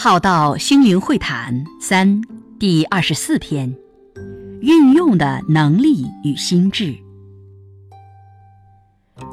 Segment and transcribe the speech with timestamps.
[0.00, 2.22] 浩道星云会谈三
[2.56, 3.74] 第二十四篇：
[4.60, 6.94] 运用的能力与心智。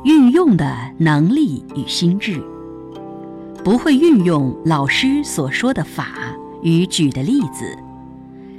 [0.04, 2.41] 运用的能力与心智，
[3.64, 7.77] 不会运用老师所说的法与举的例子，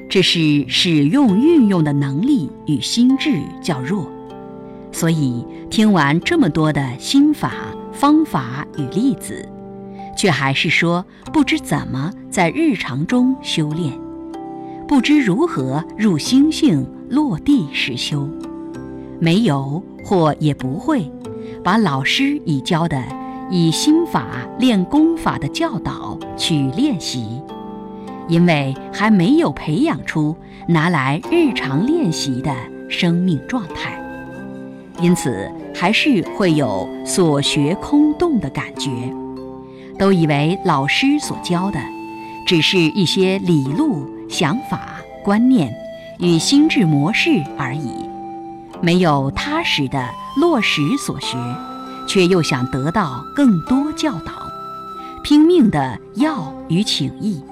[0.09, 4.09] 这是使用运用的能力与心智较弱。
[4.93, 7.53] 所以听完这么多的心法、
[7.93, 9.45] 方法与例子。
[10.17, 13.93] 却还是说不知怎么在日常中修炼，
[14.89, 18.29] 不知如何入心性落地实修，
[19.21, 21.11] 没有或也不会
[21.63, 23.01] 把老师已教的
[23.51, 24.27] 以心法
[24.59, 27.41] 练功法的教导去练习，
[28.27, 30.35] 因为还没有培养出
[30.67, 32.53] 拿来日常练习的
[32.89, 34.03] 生命状态，
[35.01, 38.91] 因此还是会有所学空洞的感觉。
[39.99, 41.79] 都以为老师所教的，
[42.47, 45.75] 只是一些理路、想法、观念
[46.19, 47.91] 与心智模式而已，
[48.81, 51.37] 没有踏实的落实所学，
[52.07, 54.33] 却又想得到更多教导，
[55.25, 57.43] 拼命的要与请意，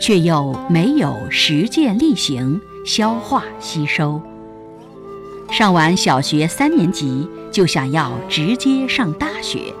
[0.00, 4.20] 却又没有实践力行、消化吸收。
[5.50, 9.74] 上完小学三年级，就想要直接上大学。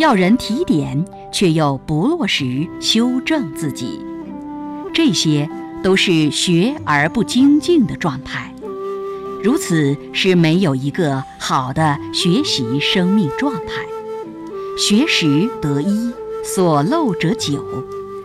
[0.00, 4.00] 要人提点，却又不落实修正自己，
[4.94, 5.46] 这些
[5.82, 8.50] 都是学而不精进的状态。
[9.44, 13.84] 如此是没有一个好的学习生命状态。
[14.78, 16.10] 学时得一，
[16.42, 17.62] 所漏者久，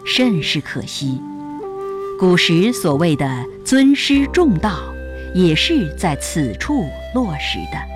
[0.05, 1.19] 甚是可惜。
[2.17, 4.79] 古时所谓的尊师重道，
[5.33, 7.94] 也是在此处落实的。